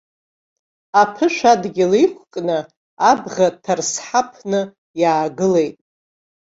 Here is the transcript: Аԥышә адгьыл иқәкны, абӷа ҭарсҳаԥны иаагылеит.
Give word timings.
Аԥышә 1.01 1.41
адгьыл 1.51 1.93
иқәкны, 2.03 2.57
абӷа 3.09 3.47
ҭарсҳаԥны 3.63 4.61
иаагылеит. 5.01 5.77